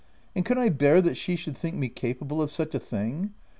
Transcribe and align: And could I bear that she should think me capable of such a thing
And 0.35 0.43
could 0.43 0.57
I 0.57 0.69
bear 0.69 0.99
that 0.99 1.15
she 1.15 1.35
should 1.35 1.55
think 1.55 1.75
me 1.75 1.87
capable 1.87 2.41
of 2.41 2.49
such 2.49 2.73
a 2.73 2.79
thing 2.79 3.35